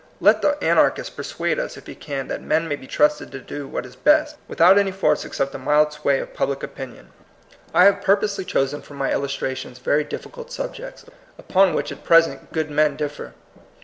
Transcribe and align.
Let 0.19 0.41
the 0.41 0.57
anarchist 0.63 1.15
persuade 1.15 1.59
us, 1.59 1.77
if 1.77 1.85
he 1.85 1.93
can, 1.93 2.27
that 2.27 2.41
men 2.41 2.67
may 2.67 2.75
be 2.75 2.87
trusted 2.87 3.31
to 3.33 3.39
do 3.39 3.67
what 3.67 3.85
is 3.85 3.95
best, 3.95 4.35
without 4.47 4.79
any 4.79 4.89
force 4.91 5.23
except 5.23 5.51
the 5.51 5.59
mild 5.59 5.93
sway 5.93 6.19
of 6.19 6.33
public 6.33 6.63
opinion. 6.63 7.11
I 7.71 7.85
have 7.85 8.01
purposely 8.01 8.43
chosen 8.43 8.81
for 8.81 8.95
my 8.95 9.11
illustra 9.11 9.55
tions 9.55 9.77
very 9.77 10.03
difficult 10.03 10.51
subjects, 10.51 11.05
upon 11.37 11.75
which 11.75 11.91
at 11.91 12.03
present 12.03 12.51
good 12.51 12.71
men 12.71 12.95
differ. 12.95 13.35